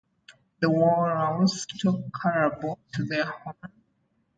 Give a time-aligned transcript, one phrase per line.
[0.61, 3.53] The Worralls took Caraboo to their home.